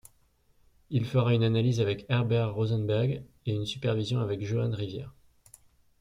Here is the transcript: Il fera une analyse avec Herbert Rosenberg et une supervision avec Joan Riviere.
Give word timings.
Il 0.89 1.05
fera 1.05 1.31
une 1.35 1.43
analyse 1.43 1.79
avec 1.79 2.07
Herbert 2.09 2.55
Rosenberg 2.55 3.21
et 3.45 3.53
une 3.53 3.67
supervision 3.67 4.19
avec 4.19 4.43
Joan 4.43 4.73
Riviere. 4.73 5.13